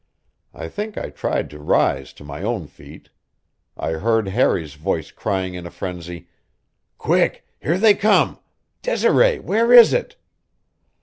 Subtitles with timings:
[0.55, 3.09] I think I tried to rise to my own feet.
[3.77, 6.27] I heard Harry's voice crying in a frenzy:
[6.97, 8.39] "Quick here they come!
[8.81, 10.15] Desiree, where is it?"